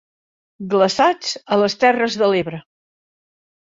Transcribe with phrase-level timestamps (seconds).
[0.71, 2.67] Glaçats a les terres de l'Ebre.